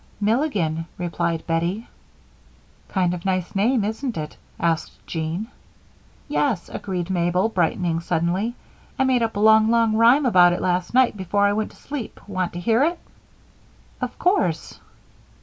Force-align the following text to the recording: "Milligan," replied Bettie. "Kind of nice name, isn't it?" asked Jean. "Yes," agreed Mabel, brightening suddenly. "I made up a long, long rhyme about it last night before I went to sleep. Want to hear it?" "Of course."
"Milligan," 0.19 0.87
replied 0.97 1.45
Bettie. 1.45 1.87
"Kind 2.87 3.13
of 3.13 3.23
nice 3.23 3.53
name, 3.53 3.83
isn't 3.85 4.17
it?" 4.17 4.35
asked 4.59 4.93
Jean. 5.05 5.45
"Yes," 6.27 6.69
agreed 6.69 7.11
Mabel, 7.11 7.49
brightening 7.49 7.99
suddenly. 7.99 8.55
"I 8.97 9.03
made 9.03 9.21
up 9.21 9.35
a 9.35 9.39
long, 9.41 9.69
long 9.69 9.93
rhyme 9.95 10.25
about 10.25 10.53
it 10.53 10.59
last 10.59 10.95
night 10.95 11.15
before 11.17 11.45
I 11.45 11.53
went 11.53 11.69
to 11.69 11.77
sleep. 11.77 12.19
Want 12.27 12.53
to 12.53 12.59
hear 12.59 12.83
it?" 12.83 12.97
"Of 14.01 14.17
course." 14.17 14.79